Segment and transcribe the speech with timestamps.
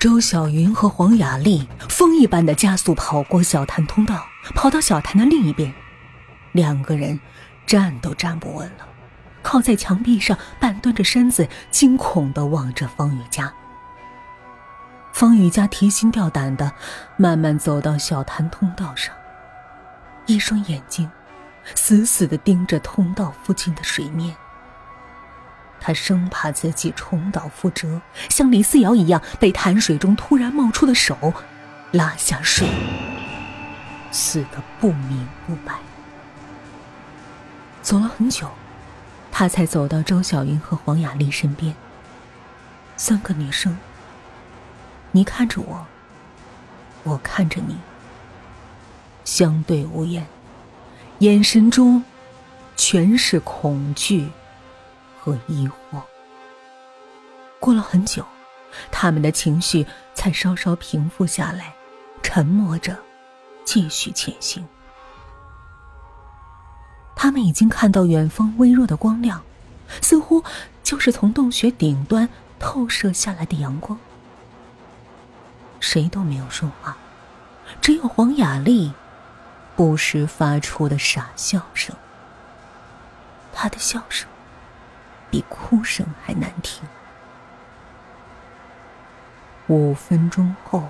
[0.00, 5.70] 周小云和黄雅丽风一般的加速跑过小潭通道，跑到小潭的另一边。
[6.52, 7.20] 两个人
[7.66, 8.88] 站都站不稳了，
[9.42, 13.52] 靠在墙壁上，半蹲着身子，惊恐的望着方雨佳。
[15.12, 16.72] 方雨佳提心吊胆的
[17.18, 19.14] 慢慢走到小潭通道上，
[20.24, 21.10] 一双眼睛
[21.74, 24.34] 死死的盯着通道附近的水面。
[25.80, 31.32] 他生怕自己重蹈覆辙，像李思瑶一样被潭水中突然冒出的手
[31.92, 32.68] 拉下水，
[34.12, 35.74] 死得不明不白。
[37.82, 38.50] 走了很久，
[39.32, 41.74] 他才走到周小云和黄雅丽身边。
[42.96, 43.78] 三个女生，
[45.12, 45.86] 你看着我，
[47.04, 47.78] 我看着你，
[49.24, 50.26] 相对无言，
[51.20, 52.04] 眼神中
[52.76, 54.28] 全是恐惧。
[55.32, 56.00] 和疑惑。
[57.58, 58.24] 过了很久，
[58.90, 61.74] 他们的情绪才稍稍平复下来，
[62.22, 62.96] 沉默着，
[63.64, 64.66] 继续前行。
[67.14, 69.42] 他们已经看到远方微弱的光亮，
[70.00, 70.42] 似乎
[70.82, 72.26] 就是从洞穴顶端
[72.58, 73.98] 透射下来的阳光。
[75.80, 76.96] 谁都没有说话，
[77.82, 78.92] 只有黄雅丽
[79.76, 81.94] 不时发出的傻笑声。
[83.52, 84.29] 她的笑声。
[85.30, 86.82] 比哭声还难听。
[89.68, 90.88] 五分钟后，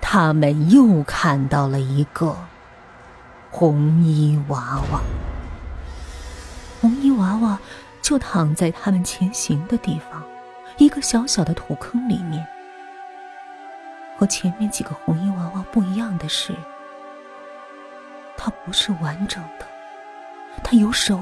[0.00, 2.34] 他们又看到了一个
[3.50, 5.00] 红衣娃娃。
[6.80, 7.58] 红衣娃娃
[8.00, 10.22] 就躺在他们前行的地方，
[10.78, 12.46] 一个小小的土坑里面。
[14.16, 16.54] 和前面几个红衣娃娃不一样的是，
[18.36, 19.66] 它不是完整的，
[20.64, 21.20] 它有手，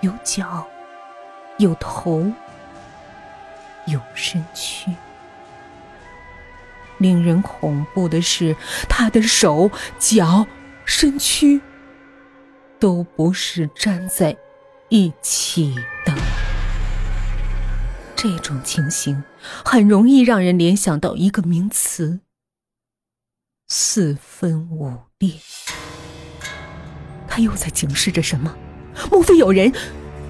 [0.00, 0.66] 有脚。
[1.58, 2.32] 有头，
[3.86, 4.92] 有身躯。
[6.98, 8.56] 令人恐怖的是，
[8.88, 10.46] 他的手、脚、
[10.84, 11.60] 身躯
[12.78, 14.36] 都不是粘在
[14.88, 16.14] 一起的。
[18.14, 19.22] 这种情形
[19.64, 22.20] 很容易让人联想到一个名词：
[23.68, 25.32] 四分五裂。
[27.28, 28.56] 他又在警示着什么？
[29.10, 29.72] 莫非有人？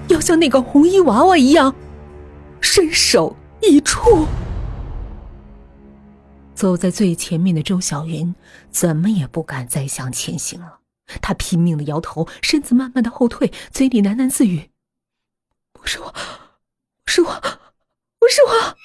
[0.07, 1.75] 要像那个红衣娃娃一样，
[2.61, 4.27] 身首异处。
[6.53, 8.33] 走在最前面的周小云
[8.71, 10.79] 怎么也不敢再向前行了，
[11.21, 14.69] 她拼命的摇头，身子慢慢的后退，嘴里喃喃自语
[15.73, 16.13] ：“不是我，
[17.03, 17.41] 不是我，
[18.19, 18.75] 不是我。”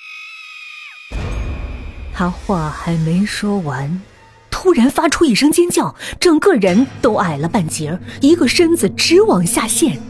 [2.12, 4.02] 他话还没说完，
[4.50, 10.02] 突然发出一声尖叫，整个人都矮了半截，一个身子直往下陷。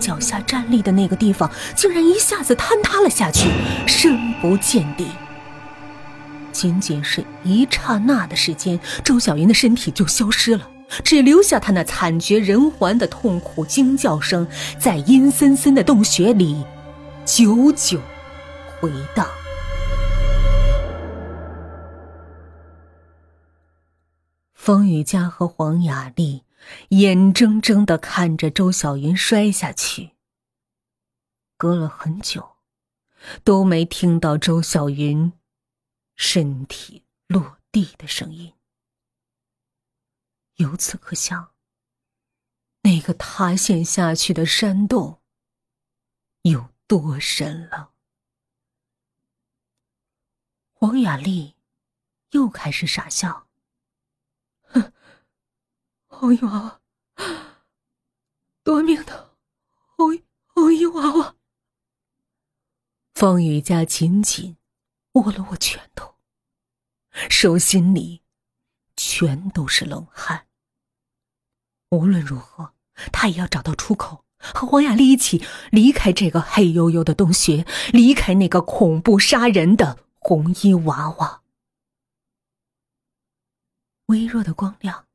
[0.00, 3.50] 脚下站立的那个地方，竟然一下子坍塌了下去，
[3.86, 5.06] 深不见底。
[6.50, 10.68] 仅仅是一刹那的时间，周小云的身体就消失了，
[11.04, 14.46] 只留下她那惨绝人寰的痛苦惊叫声，
[14.78, 16.64] 在阴森森的洞穴里
[17.24, 18.00] 久久
[18.80, 19.26] 回荡。
[24.54, 26.42] 风雨佳和黄雅丽。
[26.90, 30.16] 眼睁睁的看着周小云摔下去。
[31.56, 32.56] 隔了很久，
[33.44, 35.32] 都没听到周小云
[36.16, 38.54] 身体落地的声音。
[40.56, 41.52] 由此可想，
[42.82, 45.20] 那个塌陷下去的山洞
[46.42, 47.92] 有多深了。
[50.72, 51.56] 黄雅丽
[52.30, 53.49] 又开始傻笑。
[56.20, 56.80] 红衣娃娃，
[58.62, 59.30] 夺命的
[59.96, 61.34] 红衣红衣娃娃。
[63.14, 64.58] 方雨佳紧紧
[65.12, 66.16] 握了握拳头，
[67.30, 68.20] 手心里
[68.98, 70.46] 全都是冷汗。
[71.88, 72.74] 无论如何，
[73.10, 77.64] 他也要找到出口，和黄雅丽一起离开这个黑黝黝的洞穴，
[77.94, 81.40] 离开那个恐怖杀人的红衣娃娃。
[84.08, 85.06] 微弱的光亮。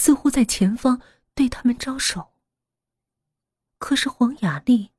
[0.00, 1.02] 似乎在前方
[1.34, 2.32] 对他们招手，
[3.76, 4.92] 可是黄雅丽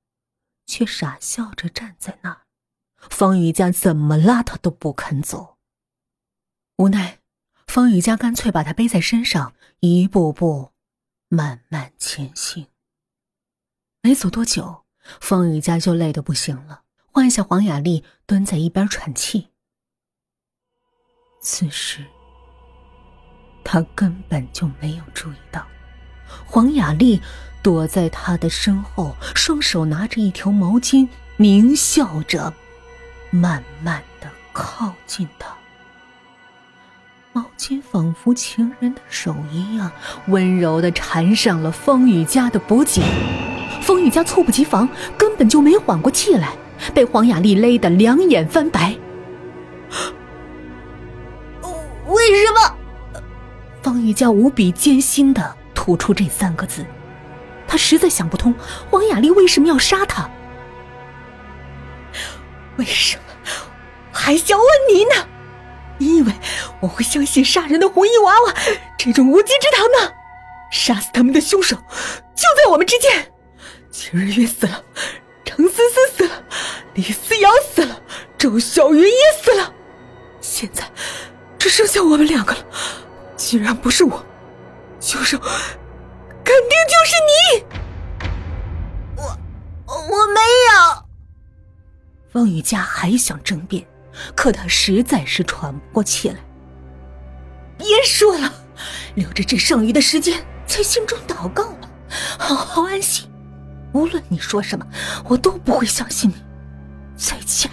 [0.67, 2.45] 却傻笑着站在那儿。
[3.09, 5.57] 方雨佳怎么拉他都不肯走。
[6.75, 7.17] 无奈，
[7.65, 10.71] 方雨佳干脆把他背在身上，一步步
[11.29, 12.67] 慢慢前行。
[14.01, 14.85] 没走多久，
[15.19, 19.49] 方雨佳就累得不行了，换下黄雅丽蹲在一边喘气。
[21.41, 22.05] 此时。
[23.73, 25.65] 他根本就没有注意到，
[26.45, 27.21] 黄雅丽
[27.63, 31.07] 躲在他的身后，双手拿着一条毛巾，
[31.37, 32.53] 狞笑着，
[33.29, 35.55] 慢慢的靠近他。
[37.31, 39.89] 毛巾仿佛情人的手一样，
[40.27, 43.01] 温柔的缠上了方雨佳的脖颈。
[43.81, 46.51] 方雨佳猝不及防，根本就没缓过气来，
[46.93, 48.97] 被黄雅丽勒得两眼翻白。
[54.11, 56.85] 方雨佳无比艰辛的吐出这三个字，
[57.65, 58.53] 他实在想不通
[58.91, 60.29] 王雅丽为什么要杀他。
[62.75, 63.23] 为什么？
[64.11, 65.27] 还想问你呢？
[65.97, 66.33] 你以为
[66.81, 68.53] 我会相信杀人的红衣娃娃
[68.97, 70.13] 这种无稽之谈吗？
[70.71, 71.77] 杀死他们的凶手
[72.35, 73.31] 就在我们之间。
[73.91, 74.83] 秦日月死了，
[75.45, 76.43] 程思思死了，
[76.95, 78.01] 李思瑶死了，
[78.37, 79.73] 周小云也死了，
[80.41, 80.83] 现在
[81.57, 82.65] 只剩下我们两个了。
[83.51, 84.25] 既然不是我，
[85.01, 85.49] 凶手肯
[86.45, 87.65] 定就是你。
[89.17, 89.23] 我
[89.93, 91.03] 我没有。
[92.31, 93.85] 方雨佳还想争辩，
[94.35, 96.37] 可他实在是喘不过气来。
[97.77, 98.53] 别说了，
[99.15, 101.89] 留着这剩余的时间，在心中祷告吧，
[102.39, 103.29] 好好安息。
[103.91, 104.87] 无论你说什么，
[105.27, 106.35] 我都不会相信你。
[107.17, 107.69] 再见，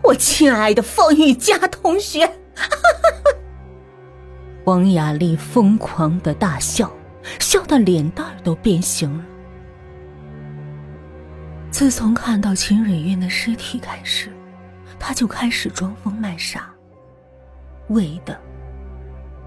[0.00, 2.24] 我亲爱的方玉佳同学。
[2.54, 3.32] 哈哈哈
[4.68, 6.92] 王雅丽疯狂的大笑，
[7.40, 9.24] 笑得脸蛋都变形了。
[11.70, 14.30] 自从看到秦蕊韵的尸体开始，
[14.98, 16.70] 他就开始装疯卖傻，
[17.88, 18.38] 为的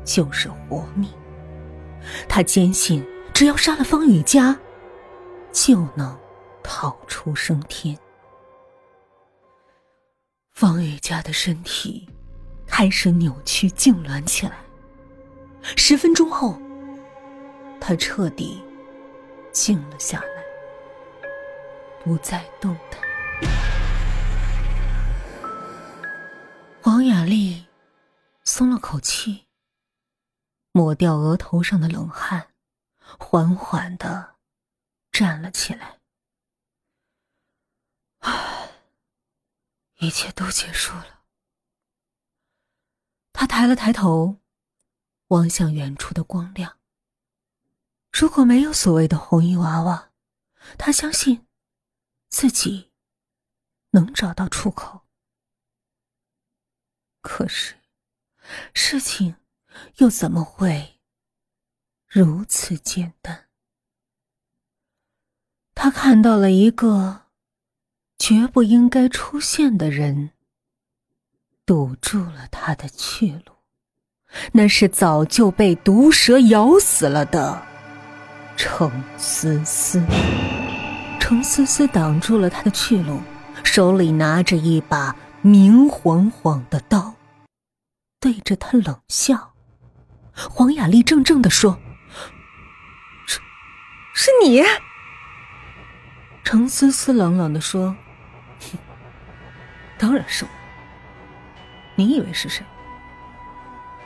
[0.04, 1.08] 就是活命。
[2.28, 4.58] 他坚信，只要杀了方雨佳。
[5.52, 6.18] 就能
[6.64, 7.96] 逃出升天。
[10.54, 12.08] 方雨佳的身体
[12.66, 14.54] 开始扭曲痉挛起来。
[15.84, 16.62] 十分钟后，
[17.82, 18.64] 他彻底
[19.52, 20.44] 静了下来，
[22.04, 23.02] 不再动弹。
[26.84, 27.66] 王雅丽
[28.44, 29.48] 松了口气，
[30.72, 32.50] 抹掉额头上的冷汗，
[33.18, 34.36] 缓缓的。
[35.12, 36.00] 站了起来，
[38.20, 38.70] 啊，
[39.98, 41.24] 一切都结束了。
[43.34, 44.38] 他抬了抬头，
[45.32, 46.78] 望向远处的光亮。
[48.12, 50.12] 如果没有所谓的红衣娃娃，
[50.78, 51.48] 他相信
[52.28, 52.92] 自己
[53.92, 55.04] 能找到出口。
[57.22, 57.76] 可是，
[58.74, 59.38] 事情
[59.98, 61.00] 又怎么会
[62.08, 63.48] 如此简单？
[65.74, 67.28] 他看到了一个
[68.20, 70.34] 绝不应该出现的人，
[71.66, 73.61] 堵住了他的去路。
[74.52, 77.62] 那是早就被毒蛇咬死了的
[78.56, 80.02] 程思思。
[81.20, 83.22] 程思思挡住了他的去路，
[83.64, 87.16] 手里拿着一把明晃晃的刀，
[88.20, 89.54] 对着他冷笑。
[90.34, 91.78] 黄雅丽怔怔的说
[93.28, 93.40] ：“是，
[94.14, 94.64] 是你。”
[96.44, 97.96] 程思思冷冷的说
[98.60, 98.78] ：“哼
[99.98, 100.50] 当然是我。
[101.96, 102.66] 你以为是谁？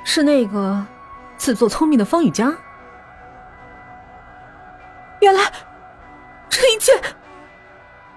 [0.06, 0.86] 是那个
[1.36, 2.56] 自作聪明的方雨佳？
[5.20, 5.52] 原来
[6.48, 6.94] 这一切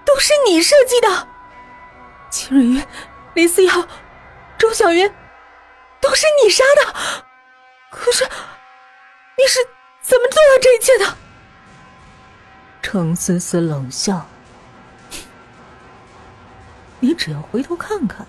[0.05, 1.27] 都是你设计的。
[2.29, 2.85] 秦瑞云、
[3.33, 3.87] 林思瑶、
[4.57, 5.11] 周小云，
[5.99, 6.93] 都是你杀的。
[7.89, 9.59] 可是你是
[10.01, 11.17] 怎么做到这一切的？”
[12.81, 14.25] 程思思冷笑
[17.01, 18.25] ：“你只要回头看看，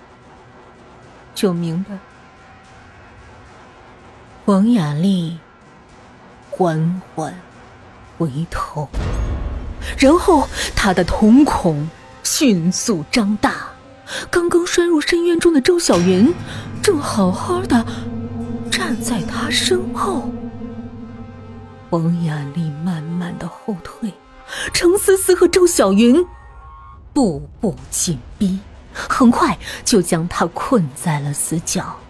[1.34, 1.98] 就明白。”
[4.50, 5.38] 王雅丽
[6.50, 7.32] 缓缓
[8.18, 8.88] 回头，
[9.96, 11.88] 然后她的瞳孔
[12.24, 13.68] 迅速张大。
[14.28, 16.34] 刚刚摔入深渊中的周小云，
[16.82, 17.86] 正好好的
[18.72, 20.28] 站在她身后。
[21.90, 24.12] 王雅丽慢慢的后退。
[24.72, 26.26] 程思思和周小云
[27.12, 28.58] 步步紧逼，
[28.92, 32.00] 很快就将他困在了死角。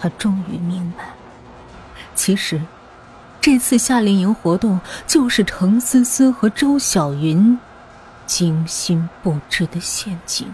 [0.00, 1.10] 他终于明白，
[2.14, 2.60] 其实
[3.40, 7.58] 这次夏令营活动就是程思思和周小云
[8.26, 10.50] 精心布置的陷阱。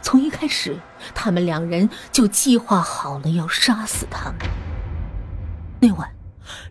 [0.00, 0.78] 从一开始，
[1.14, 4.38] 他们两人就计划好了要杀死他们。
[5.80, 6.10] 那晚。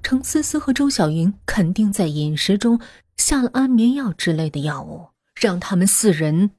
[0.03, 2.79] 程思思和周小云肯定在饮食中
[3.15, 6.51] 下了安眠药之类的药物，让他们四人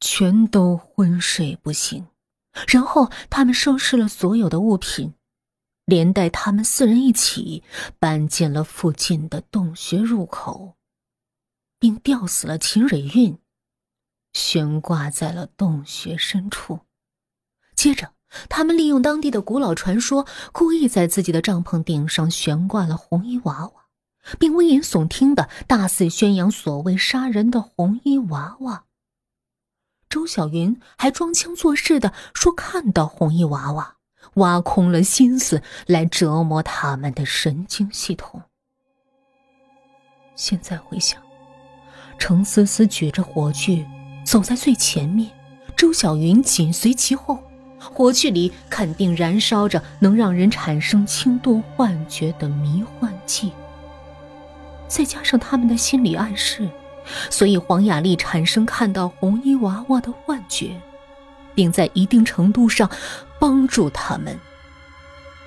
[0.00, 2.06] 全都昏睡不醒。
[2.68, 5.14] 然后他们收拾了所有的物品，
[5.84, 7.62] 连带他们四人一起
[7.98, 10.76] 搬进了附近的洞穴入口，
[11.78, 13.38] 并吊死了秦蕊韵，
[14.32, 16.80] 悬挂在了洞穴深处。
[17.74, 18.12] 接着，
[18.48, 23.72] 他们利用当地的古老传说，故意在自己的帐篷顶上悬挂了红衣娃娃，
[24.38, 28.86] 并危言耸听的大肆宣扬所谓杀人的红衣娃娃。
[30.24, 33.96] 周小云还装腔作势的说看到红衣娃娃，
[34.36, 38.40] 挖空了心思来折磨他们的神经系统。
[40.34, 41.20] 现在回想，
[42.16, 43.86] 程思思举着火炬
[44.24, 45.30] 走在最前面，
[45.76, 47.38] 周小云紧随其后。
[47.78, 53.52] 火炬里肯定燃烧着能让人产生轻度幻觉的迷幻剂，
[54.88, 56.66] 再加上他们的心理暗示，
[57.30, 60.80] 所以黄雅丽产生看到红衣娃娃的幻觉，
[61.54, 62.90] 并在一定程度上
[63.38, 64.38] 帮助他们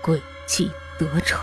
[0.03, 1.41] 诡计得逞。